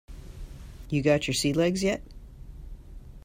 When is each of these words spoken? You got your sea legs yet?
You 0.89 1.03
got 1.03 1.27
your 1.27 1.35
sea 1.35 1.53
legs 1.53 1.83
yet? 1.83 2.01